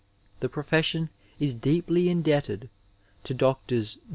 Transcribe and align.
The 0.39 0.49
pro 0.49 0.63
fession 0.63 1.09
is 1.39 1.53
deeply 1.53 2.09
indebted 2.09 2.71
to 3.23 3.35
Drs. 3.35 3.99